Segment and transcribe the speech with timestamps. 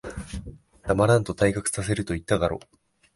[0.81, 2.59] 黙らんと、退学させると言っただろ。